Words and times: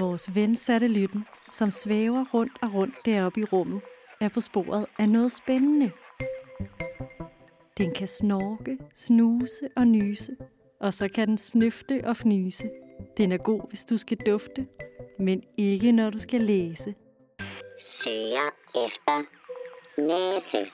Vores 0.00 0.34
ven 0.34 0.56
lytten, 0.88 1.24
som 1.50 1.70
svæver 1.70 2.24
rundt 2.34 2.52
og 2.62 2.74
rundt 2.74 2.94
deroppe 3.04 3.40
i 3.40 3.44
rummet, 3.44 3.80
er 4.20 4.28
på 4.28 4.40
sporet 4.40 4.86
af 4.98 5.08
noget 5.08 5.32
spændende. 5.32 5.90
Den 7.78 7.94
kan 7.94 8.08
snorke, 8.08 8.78
snuse 8.94 9.68
og 9.76 9.86
nyse, 9.86 10.36
og 10.80 10.94
så 10.94 11.08
kan 11.14 11.28
den 11.28 11.38
snøfte 11.38 12.00
og 12.04 12.16
fnyse. 12.16 12.70
Den 13.16 13.32
er 13.32 13.36
god, 13.36 13.68
hvis 13.68 13.84
du 13.84 13.96
skal 13.96 14.18
dufte, 14.26 14.66
men 15.18 15.42
ikke 15.58 15.92
når 15.92 16.10
du 16.10 16.18
skal 16.18 16.40
læse. 16.40 16.94
Søger 17.80 18.50
efter 18.86 19.24
næse. 19.98 20.70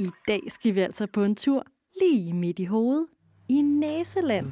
I 0.00 0.10
dag 0.28 0.40
skal 0.48 0.74
vi 0.74 0.80
altså 0.80 1.06
på 1.06 1.24
en 1.24 1.36
tur 1.36 1.66
lige 2.00 2.32
midt 2.32 2.58
i 2.58 2.64
hovedet 2.64 3.06
i 3.48 3.62
Næseland. 3.62 4.46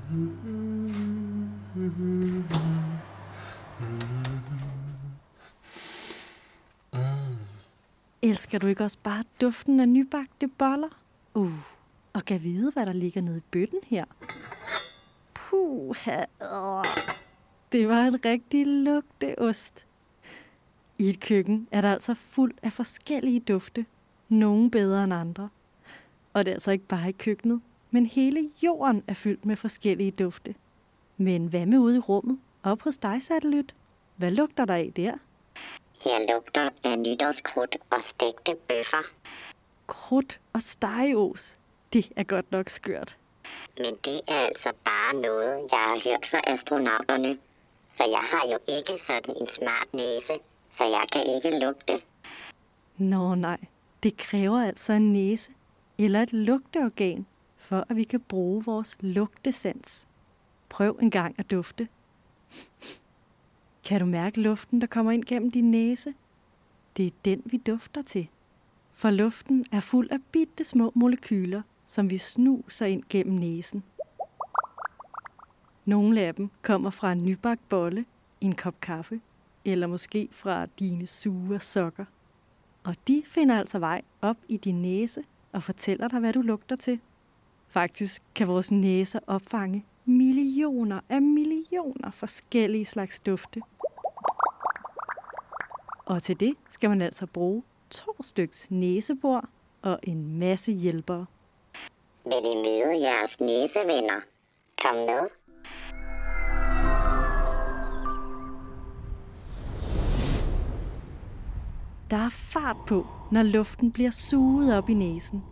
Mm-hmm. 1.75 2.45
Elsker 8.23 8.59
du 8.59 8.67
ikke 8.67 8.85
også 8.85 8.99
bare 9.03 9.25
duften 9.41 9.81
af 9.81 9.89
nybagte 9.89 10.49
boller? 10.49 10.89
Uh, 11.35 11.53
og 12.13 12.25
kan 12.25 12.43
vide, 12.43 12.71
hvad 12.71 12.87
der 12.87 12.93
ligger 12.93 13.21
nede 13.21 13.39
i 13.39 13.43
bøtten 13.51 13.81
her? 13.87 14.05
Puh, 15.35 15.97
det 17.73 17.89
var 17.89 18.03
en 18.03 18.25
rigtig 18.25 18.67
lugteost. 18.67 19.87
I 20.99 21.09
et 21.09 21.21
køkken 21.21 21.69
er 21.71 21.81
der 21.81 21.93
altså 21.93 22.15
fuld 22.15 22.55
af 22.63 22.73
forskellige 22.73 23.41
dufte, 23.41 23.87
nogle 24.29 24.71
bedre 24.71 25.05
end 25.05 25.15
andre. 25.15 25.49
Og 26.33 26.45
det 26.45 26.51
er 26.51 26.55
altså 26.55 26.71
ikke 26.71 26.87
bare 26.87 27.09
i 27.09 27.13
køkkenet, 27.13 27.61
men 27.91 28.07
hele 28.07 28.51
jorden 28.63 29.03
er 29.07 29.15
fyldt 29.15 29.47
med 29.47 29.57
forskellige 29.57 30.11
dufte. 30.11 30.55
Men 31.23 31.47
hvad 31.47 31.67
med 31.67 31.79
ude 31.79 31.97
i 31.97 31.99
rummet? 31.99 32.39
Op 32.63 32.83
hos 32.83 32.99
dig, 32.99 33.23
satellit? 33.23 33.75
Hvad 34.17 34.31
lugter 34.31 34.65
der 34.65 34.75
af 34.75 34.93
der? 34.97 35.13
Jeg 36.05 36.27
lugter 36.31 36.71
af 36.85 36.99
nytårskrudt 36.99 37.77
og 37.91 38.03
stegte 38.03 38.57
bøffer. 38.69 39.03
Krudt 39.87 40.41
og 40.53 40.63
stegeos. 40.63 41.57
Det 41.93 42.13
er 42.17 42.23
godt 42.23 42.53
nok 42.53 42.69
skørt. 42.69 43.17
Men 43.79 43.95
det 44.05 44.21
er 44.29 44.39
altså 44.39 44.73
bare 44.85 45.15
noget, 45.15 45.59
jeg 45.73 45.79
har 45.79 46.11
hørt 46.11 46.27
fra 46.27 46.41
astronauterne. 46.47 47.39
For 47.97 48.05
jeg 48.11 48.25
har 48.33 48.49
jo 48.53 48.59
ikke 48.79 49.03
sådan 49.03 49.37
en 49.41 49.49
smart 49.49 49.89
næse, 49.93 50.33
så 50.79 50.85
jeg 50.85 51.05
kan 51.13 51.23
ikke 51.37 51.59
lugte. 51.65 52.01
Nå 52.97 53.35
nej, 53.35 53.59
det 54.03 54.17
kræver 54.17 54.63
altså 54.63 54.93
en 54.93 55.13
næse 55.13 55.51
eller 55.99 56.23
et 56.23 56.33
lugteorgan, 56.33 57.27
for 57.57 57.87
at 57.89 57.97
vi 57.97 58.05
kan 58.05 58.21
bruge 58.21 58.65
vores 58.65 58.97
lugtesans. 59.01 60.07
Prøv 60.73 60.99
en 61.03 61.11
gang 61.11 61.35
at 61.39 61.51
dufte. 61.51 61.89
Kan 63.85 64.01
du 64.01 64.07
mærke 64.07 64.41
luften, 64.41 64.81
der 64.81 64.87
kommer 64.87 65.13
ind 65.13 65.25
gennem 65.25 65.51
din 65.51 65.71
næse? 65.71 66.15
Det 66.97 67.07
er 67.07 67.11
den, 67.25 67.43
vi 67.45 67.57
dufter 67.57 68.03
til. 68.03 68.29
For 68.93 69.11
luften 69.11 69.67
er 69.73 69.81
fuld 69.81 70.11
af 70.11 70.19
bitte 70.33 70.65
små 70.65 70.93
molekyler, 70.95 71.63
som 71.87 72.11
vi 72.11 72.19
snuser 72.19 72.87
ind 72.87 73.03
gennem 73.09 73.39
næsen. 73.39 73.83
Nogle 75.85 76.21
af 76.21 76.35
dem 76.35 76.51
kommer 76.63 76.91
fra 76.91 77.13
en 77.13 77.25
nybagt 77.25 77.69
bolle, 77.69 78.05
en 78.41 78.55
kop 78.55 78.81
kaffe, 78.81 79.21
eller 79.65 79.87
måske 79.87 80.29
fra 80.31 80.67
dine 80.67 81.07
sure 81.07 81.61
sokker. 81.61 82.05
Og 82.85 82.97
de 83.09 83.23
finder 83.27 83.59
altså 83.59 83.79
vej 83.79 84.03
op 84.23 84.37
i 84.49 84.57
din 84.57 84.83
næse 84.83 85.25
og 85.53 85.63
fortæller 85.63 86.09
dig, 86.09 86.21
hvad 86.21 86.33
du 86.33 86.41
lugter 86.41 86.77
til. 86.77 87.01
Faktisk 87.69 88.23
kan 88.35 88.47
vores 88.47 88.71
næser 88.71 89.21
opfange 89.27 89.85
millioner 90.05 91.01
af 91.09 91.23
millioner 91.23 92.11
forskellige 92.11 92.85
slags 92.85 93.21
dufte. 93.21 93.63
Og 96.07 96.23
til 96.23 96.41
det 96.41 96.55
skal 96.69 96.91
man 96.91 97.03
altså 97.03 97.27
bruge 97.27 97.63
to 97.91 98.23
styks 98.23 98.71
næsebor 98.71 99.45
og 99.83 99.99
en 100.03 100.39
masse 100.39 100.73
hjælpere. 100.73 101.27
Vil 102.25 102.33
I 102.53 102.57
møde 102.57 103.01
jeres 103.01 103.41
næsevenner? 103.41 104.21
Kom 104.83 104.95
med. 104.97 105.29
Der 112.11 112.19
er 112.19 112.31
fart 112.31 112.77
på, 112.87 113.07
når 113.31 113.43
luften 113.43 113.93
bliver 113.93 114.11
suget 114.11 114.77
op 114.79 114.89
i 114.89 114.95
næsen. 114.95 115.45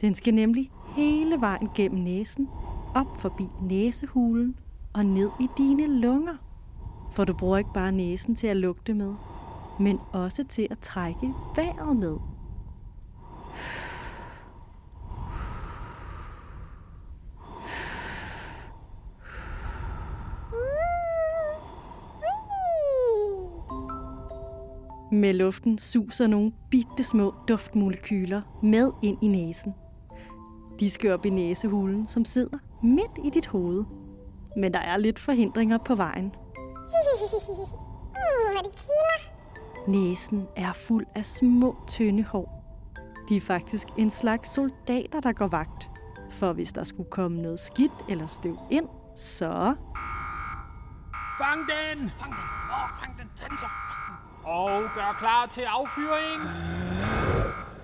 Den 0.00 0.14
skal 0.14 0.34
nemlig 0.34 0.70
hele 0.96 1.40
vejen 1.40 1.68
gennem 1.76 2.00
næsen, 2.00 2.48
op 2.94 3.16
forbi 3.18 3.48
næsehulen 3.62 4.56
og 4.94 5.06
ned 5.06 5.30
i 5.40 5.48
dine 5.58 5.86
lunger. 5.86 6.34
For 7.12 7.24
du 7.24 7.32
bruger 7.32 7.58
ikke 7.58 7.72
bare 7.74 7.92
næsen 7.92 8.34
til 8.34 8.46
at 8.46 8.56
lugte 8.56 8.94
med, 8.94 9.14
men 9.80 9.98
også 10.12 10.44
til 10.44 10.68
at 10.70 10.78
trække 10.78 11.34
vejret 11.56 11.96
med. 11.96 12.16
Med 25.12 25.32
luften 25.32 25.78
suser 25.78 26.26
nogle 26.26 26.52
bitte 26.70 27.02
små 27.02 27.34
duftmolekyler 27.48 28.42
med 28.62 28.92
ind 29.02 29.18
i 29.22 29.26
næsen. 29.26 29.74
De 30.80 30.90
skal 30.90 31.12
op 31.12 31.26
i 31.26 31.30
næsehulen, 31.30 32.06
som 32.06 32.24
sidder 32.24 32.58
midt 32.82 33.18
i 33.24 33.30
dit 33.30 33.46
hoved. 33.46 33.84
Men 34.56 34.74
der 34.74 34.80
er 34.80 34.96
lidt 34.96 35.18
forhindringer 35.18 35.78
på 35.78 35.94
vejen. 35.94 36.34
uh, 38.14 38.58
det 38.64 38.72
kilder. 38.72 39.34
Næsen 39.88 40.46
er 40.56 40.72
fuld 40.72 41.06
af 41.14 41.24
små, 41.24 41.76
tynde 41.88 42.24
hår. 42.24 42.64
De 43.28 43.36
er 43.36 43.40
faktisk 43.40 43.88
en 43.96 44.10
slags 44.10 44.54
soldater, 44.54 45.20
der 45.20 45.32
går 45.32 45.46
vagt. 45.46 45.90
For 46.30 46.52
hvis 46.52 46.72
der 46.72 46.84
skulle 46.84 47.10
komme 47.10 47.42
noget 47.42 47.60
skidt 47.60 47.92
eller 48.08 48.26
støv 48.26 48.58
ind, 48.70 48.88
så... 49.16 49.74
Fang 51.40 51.60
den! 51.60 52.10
Fang 52.18 52.32
den! 52.32 52.44
Åh, 52.70 52.84
oh, 52.84 52.90
fang 53.00 53.18
den! 53.18 53.30
Tag 53.36 53.50
den 53.50 53.58
så! 53.58 53.66
Fang 53.66 54.18
den. 54.18 54.50
Og 54.52 54.82
gør 54.94 55.16
klar 55.18 55.46
til 55.46 55.62
affyring! 55.62 56.42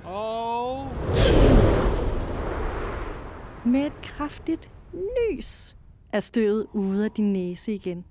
Og... 0.05 0.89
Med 3.65 3.87
et 3.87 4.03
kraftigt 4.03 4.71
nys 4.93 5.77
er 6.13 6.21
støvet 6.21 6.67
ude 6.73 7.05
af 7.05 7.11
din 7.11 7.33
næse 7.33 7.73
igen. 7.73 8.05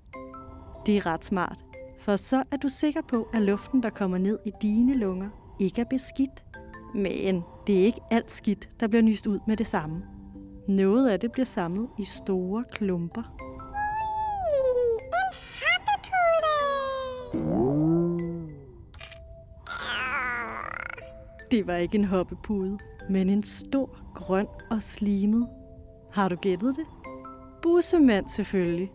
Det 0.86 0.96
er 0.96 1.06
ret 1.06 1.24
smart, 1.24 1.64
for 2.00 2.16
så 2.16 2.42
er 2.50 2.56
du 2.56 2.68
sikker 2.68 3.00
på, 3.08 3.28
at 3.34 3.42
luften, 3.42 3.82
der 3.82 3.90
kommer 3.90 4.18
ned 4.18 4.38
i 4.46 4.50
dine 4.62 4.94
lunger, 4.94 5.28
ikke 5.60 5.80
er 5.80 5.84
beskidt. 5.84 6.44
Men 6.94 7.42
det 7.66 7.80
er 7.80 7.84
ikke 7.84 8.00
alt 8.10 8.30
skidt, 8.30 8.70
der 8.80 8.86
bliver 8.86 9.02
nyst 9.02 9.26
ud 9.26 9.38
med 9.46 9.56
det 9.56 9.66
samme. 9.66 10.02
Noget 10.68 11.08
af 11.08 11.20
det 11.20 11.32
bliver 11.32 11.46
samlet 11.46 11.88
i 11.98 12.04
store 12.04 12.64
klumper. 12.72 13.22
Det 21.50 21.66
var 21.66 21.76
ikke 21.76 21.98
en 21.98 22.04
hoppepude, 22.04 22.78
men 23.10 23.30
en 23.30 23.42
stor, 23.42 23.99
grøn 24.14 24.46
og 24.70 24.82
slimet. 24.82 25.48
Har 26.12 26.28
du 26.28 26.36
gættet 26.36 26.76
det? 26.76 26.86
Bussemand 27.62 28.28
selvfølgelig. 28.28 28.90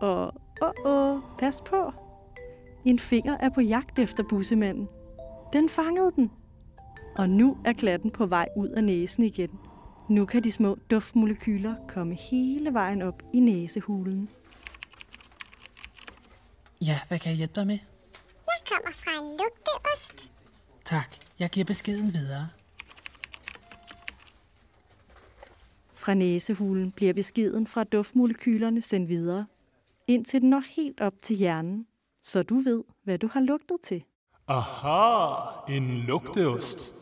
Og 0.00 0.34
åh, 0.62 0.72
åh, 0.84 1.20
pas 1.38 1.62
på. 1.66 1.92
En 2.84 2.98
finger 2.98 3.36
er 3.40 3.48
på 3.48 3.60
jagt 3.60 3.98
efter 3.98 4.24
bussemanden. 4.28 4.88
Den 5.52 5.68
fangede 5.68 6.12
den. 6.16 6.30
Og 7.16 7.30
nu 7.30 7.56
er 7.64 7.72
klatten 7.72 8.10
på 8.10 8.26
vej 8.26 8.48
ud 8.56 8.68
af 8.68 8.84
næsen 8.84 9.24
igen. 9.24 9.50
Nu 10.08 10.26
kan 10.26 10.44
de 10.44 10.52
små 10.52 10.76
duftmolekyler 10.90 11.74
komme 11.88 12.14
hele 12.14 12.72
vejen 12.74 13.02
op 13.02 13.22
i 13.34 13.40
næsehulen. 13.40 14.28
Ja, 16.80 17.00
hvad 17.08 17.18
kan 17.18 17.30
jeg 17.30 17.36
hjælpe 17.36 17.54
dig 17.54 17.66
med? 17.66 17.78
Jeg 18.46 18.60
kommer 18.68 18.92
fra 18.92 19.10
en 19.10 19.30
lugteost. 19.30 20.32
Tak, 20.84 21.16
jeg 21.38 21.50
giver 21.50 21.64
beskeden 21.64 22.12
videre. 22.12 22.48
Fra 26.02 26.14
næsehulen 26.14 26.92
bliver 26.92 27.12
beskeden 27.12 27.66
fra 27.66 27.84
duftmolekylerne 27.84 28.80
sendt 28.80 29.08
videre, 29.08 29.46
indtil 30.06 30.40
den 30.40 30.50
når 30.50 30.62
helt 30.76 31.00
op 31.00 31.12
til 31.22 31.36
hjernen, 31.36 31.86
så 32.22 32.42
du 32.42 32.58
ved, 32.58 32.84
hvad 33.04 33.18
du 33.18 33.28
har 33.32 33.40
lugtet 33.40 33.76
til. 33.82 34.04
Aha, 34.48 35.74
en 35.76 35.98
lugteost. 35.98 36.94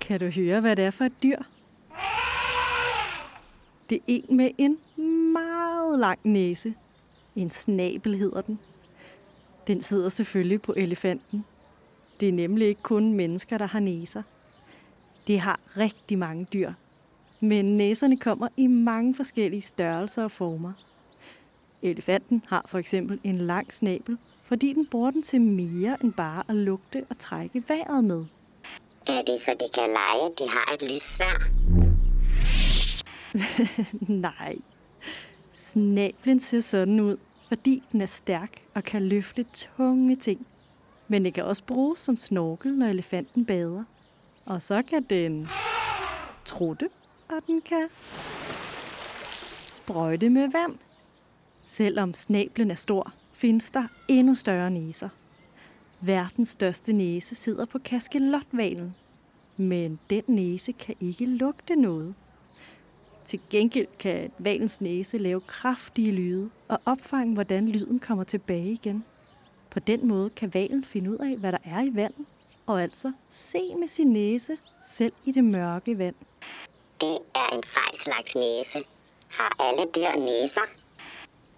Kan 0.00 0.20
du 0.20 0.26
høre, 0.26 0.60
hvad 0.60 0.76
det 0.76 0.84
er 0.84 0.90
for 0.90 1.04
et 1.04 1.22
dyr? 1.22 1.38
Det 3.90 3.96
er 3.96 4.02
en 4.06 4.36
med 4.36 4.50
en 4.58 4.78
meget 5.32 5.98
lang 5.98 6.18
næse. 6.24 6.74
En 7.36 7.50
snabel 7.50 8.16
hedder 8.16 8.40
den. 8.40 8.58
Den 9.66 9.80
sidder 9.80 10.08
selvfølgelig 10.08 10.62
på 10.62 10.74
elefanten. 10.76 11.44
Det 12.20 12.28
er 12.28 12.32
nemlig 12.32 12.68
ikke 12.68 12.82
kun 12.82 13.12
mennesker, 13.12 13.58
der 13.58 13.66
har 13.66 13.80
næser. 13.80 14.22
Det 15.26 15.40
har 15.40 15.60
rigtig 15.76 16.18
mange 16.18 16.46
dyr, 16.52 16.72
men 17.40 17.76
næserne 17.76 18.16
kommer 18.16 18.48
i 18.56 18.66
mange 18.66 19.14
forskellige 19.14 19.60
størrelser 19.60 20.24
og 20.24 20.30
former. 20.30 20.72
Elefanten 21.82 22.44
har 22.48 22.64
for 22.68 22.78
eksempel 22.78 23.20
en 23.24 23.36
lang 23.36 23.72
snabel, 23.72 24.18
fordi 24.42 24.72
den 24.72 24.86
bruger 24.86 25.10
den 25.10 25.22
til 25.22 25.40
mere 25.40 25.96
end 26.02 26.12
bare 26.12 26.42
at 26.48 26.54
lugte 26.54 27.06
og 27.10 27.18
trække 27.18 27.62
vejret 27.68 28.04
med. 28.04 28.24
Er 29.06 29.22
det 29.22 29.40
så, 29.40 29.50
de 29.50 29.66
kan 29.74 29.88
lege, 29.88 30.30
de 30.38 30.48
har 30.48 30.74
et 30.74 30.82
lyssvær? 30.92 31.48
Nej. 34.28 34.56
Snablen 35.52 36.40
ser 36.40 36.60
sådan 36.60 37.00
ud, 37.00 37.16
fordi 37.48 37.82
den 37.92 38.00
er 38.00 38.06
stærk 38.06 38.62
og 38.74 38.84
kan 38.84 39.02
løfte 39.02 39.46
tunge 39.52 40.16
ting. 40.16 40.46
Men 41.08 41.24
det 41.24 41.34
kan 41.34 41.44
også 41.44 41.64
bruges 41.64 42.00
som 42.00 42.16
snorkel, 42.16 42.74
når 42.78 42.86
elefanten 42.86 43.44
bader. 43.44 43.84
Og 44.44 44.62
så 44.62 44.82
kan 44.82 45.02
den 45.02 45.48
trutte, 46.44 46.88
og 47.28 47.46
den 47.46 47.60
kan 47.60 47.88
sprøjte 49.68 50.30
med 50.30 50.48
vand. 50.52 50.78
Selvom 51.64 52.14
snablen 52.14 52.70
er 52.70 52.74
stor, 52.74 53.12
findes 53.32 53.70
der 53.70 53.84
endnu 54.08 54.34
større 54.34 54.70
næser. 54.70 55.08
Verdens 56.00 56.48
største 56.48 56.92
næse 56.92 57.34
sidder 57.34 57.64
på 57.64 57.78
kaskelotvalen, 57.78 58.94
men 59.56 59.98
den 60.10 60.22
næse 60.26 60.72
kan 60.72 60.94
ikke 61.00 61.26
lugte 61.26 61.76
noget. 61.76 62.14
Til 63.24 63.40
gengæld 63.50 63.86
kan 63.98 64.30
valens 64.38 64.80
næse 64.80 65.18
lave 65.18 65.40
kraftige 65.40 66.12
lyde 66.12 66.50
og 66.68 66.80
opfange, 66.84 67.34
hvordan 67.34 67.68
lyden 67.68 67.98
kommer 67.98 68.24
tilbage 68.24 68.72
igen. 68.72 69.04
På 69.72 69.80
den 69.80 70.08
måde 70.08 70.30
kan 70.30 70.54
valen 70.54 70.84
finde 70.84 71.10
ud 71.10 71.18
af, 71.18 71.36
hvad 71.36 71.52
der 71.52 71.58
er 71.64 71.82
i 71.82 71.90
vandet, 71.94 72.26
og 72.66 72.82
altså 72.82 73.12
se 73.28 73.74
med 73.78 73.88
sin 73.88 74.06
næse, 74.06 74.56
selv 74.86 75.12
i 75.24 75.32
det 75.32 75.44
mørke 75.44 75.98
vand. 75.98 76.14
Det 77.00 77.18
er 77.34 77.56
en 77.56 77.62
sej 77.62 77.96
slags 77.96 78.34
næse. 78.34 78.84
Har 79.28 79.56
alle 79.60 79.82
dyr 79.96 80.24
næser? 80.24 80.60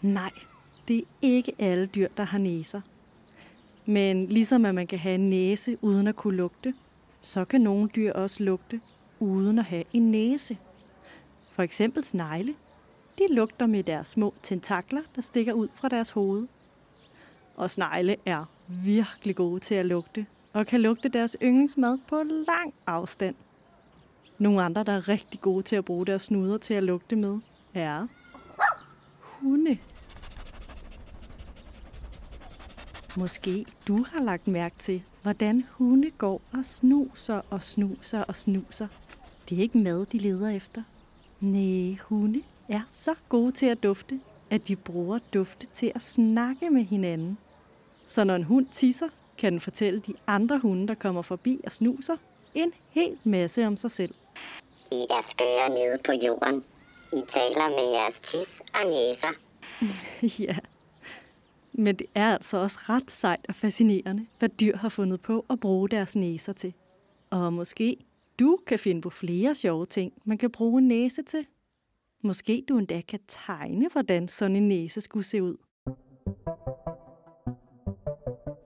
Nej, 0.03 0.31
det 0.89 0.99
er 0.99 1.03
ikke 1.23 1.53
alle 1.59 1.87
dyr, 1.87 2.09
der 2.17 2.23
har 2.23 2.39
næser. 2.39 2.81
Men 3.87 4.27
ligesom 4.27 4.65
at 4.65 4.75
man 4.75 4.87
kan 4.87 4.99
have 4.99 5.15
en 5.15 5.31
næse 5.31 5.79
uden 5.83 6.07
at 6.07 6.17
kunne 6.17 6.37
lugte, 6.37 6.75
så 7.23 7.45
kan 7.45 7.61
nogle 7.61 7.89
dyr 7.89 8.13
også 8.13 8.43
lugte 8.43 8.81
uden 9.21 9.59
at 9.59 9.65
have 9.65 9.85
en 9.93 10.11
næse. 10.11 10.59
For 11.51 11.63
eksempel 11.63 12.05
snegle. 12.05 12.55
De 13.19 13.27
lugter 13.31 13.67
med 13.67 13.83
deres 13.83 14.09
små 14.09 14.35
tentakler, 14.43 15.03
der 15.17 15.23
stikker 15.23 15.53
ud 15.53 15.69
fra 15.75 15.89
deres 15.89 16.11
hoved. 16.11 16.47
Og 17.57 17.71
snegle 17.71 18.17
er 18.27 18.45
virkelig 18.69 19.37
gode 19.37 19.61
til 19.61 19.75
at 19.75 19.87
lugte, 19.87 20.27
og 20.53 20.67
kan 20.67 20.81
lugte 20.81 21.09
deres 21.09 21.37
yndlingsmad 21.43 21.99
på 22.09 22.17
lang 22.47 22.75
afstand. 22.87 23.35
Nogle 24.39 24.63
andre, 24.63 24.85
der 24.85 24.93
er 24.93 25.09
rigtig 25.09 25.41
gode 25.41 25.63
til 25.63 25.77
at 25.77 25.85
bruge 25.85 26.07
deres 26.07 26.23
snuder 26.23 26.59
til 26.59 26.75
at 26.75 26.83
lugte 26.83 27.17
med, 27.17 27.39
er 27.75 28.07
hunde. 29.21 29.79
Måske 33.17 33.67
du 33.89 34.05
har 34.13 34.23
lagt 34.23 34.49
mærke 34.49 34.77
til, 34.79 35.03
hvordan 35.23 35.65
hunde 35.71 36.11
går 36.11 36.43
og 36.53 36.65
snuser 36.65 37.41
og 37.51 37.63
snuser 37.63 38.23
og 38.23 38.37
snuser. 38.37 38.89
Det 39.49 39.59
er 39.59 39.63
ikke 39.63 39.79
mad, 39.79 40.07
de 40.07 40.19
leder 40.19 40.49
efter. 40.49 40.83
Nej, 41.41 41.97
hunde 42.03 42.43
er 42.69 42.81
så 42.91 43.15
gode 43.29 43.53
til 43.53 43.67
at 43.67 43.83
dufte, 43.83 44.21
at 44.51 44.69
de 44.69 44.77
bruger 44.77 45.19
dufte 45.35 45.67
til 45.67 45.93
at 45.95 46.03
snakke 46.03 46.71
med 46.71 46.85
hinanden. 46.85 47.39
Så 48.15 48.25
når 48.25 48.37
en 48.37 48.43
hund 48.43 48.67
tisser, 48.71 49.09
kan 49.39 49.53
den 49.53 49.61
fortælle 49.61 50.01
de 50.01 50.15
andre 50.27 50.59
hunde, 50.59 50.89
der 50.89 50.95
kommer 50.95 51.23
forbi 51.23 51.61
og 51.65 51.73
snuser, 51.73 52.17
en 52.55 52.73
hel 52.91 53.19
masse 53.25 53.67
om 53.67 53.77
sig 53.77 53.91
selv. 53.91 54.15
I 54.93 55.07
er 55.11 55.23
skøre 55.31 55.69
nede 55.69 55.99
på 56.05 56.13
jorden. 56.13 56.65
I 57.13 57.23
taler 57.29 57.69
med 57.69 57.93
jeres 57.93 58.21
tis 58.23 58.63
og 58.75 58.91
næser. 58.91 59.33
ja. 60.47 60.57
Men 61.73 61.97
det 61.97 62.07
er 62.15 62.33
altså 62.33 62.57
også 62.57 62.79
ret 62.89 63.11
sejt 63.11 63.47
og 63.49 63.55
fascinerende, 63.55 64.27
hvad 64.39 64.49
dyr 64.49 64.77
har 64.77 64.89
fundet 64.89 65.21
på 65.21 65.45
at 65.51 65.61
bruge 65.61 65.89
deres 65.89 66.17
næser 66.17 66.53
til. 66.53 66.75
Og 67.31 67.53
måske 67.53 67.97
du 68.39 68.59
kan 68.67 68.79
finde 68.79 69.01
på 69.01 69.11
flere 69.11 69.55
sjove 69.55 69.87
ting, 69.87 70.13
man 70.25 70.39
kan 70.39 70.51
bruge 70.51 70.79
en 70.79 70.89
næse 70.89 71.23
til. 71.23 71.47
Måske 72.23 72.65
du 72.69 72.79
endda 72.79 73.01
kan 73.01 73.21
tegne, 73.29 73.89
hvordan 73.93 74.29
sådan 74.29 74.57
en 74.57 74.69
næse 74.69 75.01
skulle 75.01 75.25
se 75.25 75.43
ud. 75.43 75.57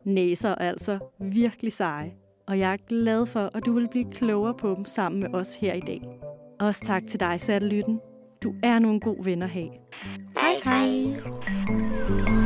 Næser 0.09 0.49
er 0.49 0.55
altså 0.55 0.99
virkelig 1.21 1.73
seje, 1.73 2.13
og 2.47 2.59
jeg 2.59 2.73
er 2.73 2.77
glad 2.89 3.27
for, 3.27 3.51
at 3.55 3.67
du 3.67 3.73
vil 3.73 3.89
blive 3.91 4.05
klogere 4.13 4.55
på 4.55 4.75
dem 4.75 4.85
sammen 4.85 5.21
med 5.21 5.35
os 5.35 5.55
her 5.55 5.75
i 5.75 5.81
dag. 5.81 6.03
Også 6.61 6.85
tak 6.85 7.07
til 7.07 7.21
dig, 7.21 7.41
Satelytten. 7.41 8.01
Du 8.43 8.55
er 8.63 8.79
nu 8.79 8.91
en 8.91 9.01
god 9.01 9.25
ven 9.25 9.43
at 9.43 9.51
have. 9.51 9.71
Hej 10.41 10.55
hej. 10.65 10.87
hej. 10.87 12.38